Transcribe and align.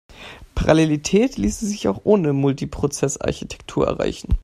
Parallelität 0.55 1.37
ließe 1.37 1.63
sich 1.67 1.87
auch 1.87 2.01
ohne 2.05 2.33
Multiprozess-Architektur 2.33 3.85
erreichen. 3.85 4.29